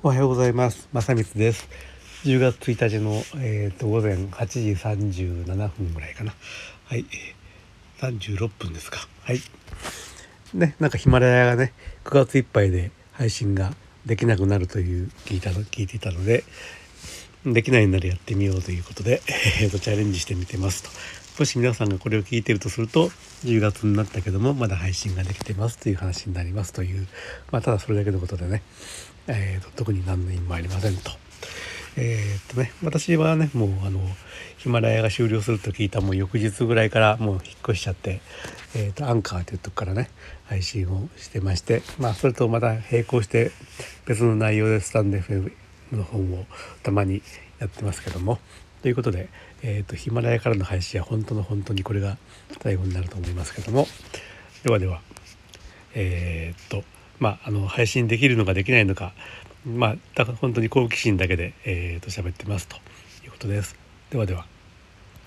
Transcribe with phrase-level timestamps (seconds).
[0.00, 0.88] おはようございます。
[0.92, 1.68] 正光です。
[2.22, 6.32] 10月1日の、えーと、午前8時37分ぐらいかな。
[6.84, 7.04] はい、
[7.98, 9.00] 36分ですか。
[9.24, 9.40] はい。
[10.54, 11.72] ね、なんかヒマラヤがね、
[12.04, 13.72] 9月いっぱいで配信が
[14.06, 16.44] できなくなるという聞いたの聞いていたので、
[17.44, 19.20] できないならやってみようということで、
[19.60, 20.90] えーと、チャレンジしてみてますと。
[21.38, 23.08] もし皆さんがこれを聞いてるとすると
[23.44, 27.06] 10月になったけどもまだ配信ができてますという話になりますという
[27.52, 28.62] まあただそれだけのことでね
[29.28, 31.10] えーと、特に何の意味もありませんと。
[31.96, 34.00] えー、っとね、私はね、もうあの、
[34.56, 38.20] ヒマラヤが終了すると聞いたもう翌日ぐらいからもう引っ越しちゃって、
[38.74, 40.08] えー、っと、アンカーというとこからね、
[40.46, 43.52] 配信をしてまして、まあ、それとまた並行して
[44.06, 45.52] 別の内容でスタンド FM
[45.92, 46.46] の本を
[46.82, 47.22] たまに
[47.58, 48.38] やってますけども、
[48.82, 49.28] ということで、
[49.62, 52.16] えー、っと、ヒマラヤからの配信は本当の本当にこれが
[52.62, 53.86] 最後になると思いますけども、
[54.62, 55.00] ではでは、
[55.94, 56.84] えー、っと、
[57.18, 59.12] まあ、あの配信できるのかできないのか、
[59.66, 62.76] まあ、だから本当に好奇心だけで、えー、と喋ってますと
[63.24, 63.76] いうことです。
[64.10, 64.57] ではでは。